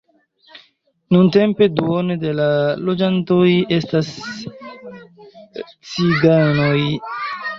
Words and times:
Nuntempe 1.15 1.67
duono 1.79 2.15
de 2.23 2.31
la 2.39 2.47
loĝantoj 2.87 3.51
estas 3.77 4.09
ciganoj. 5.91 6.79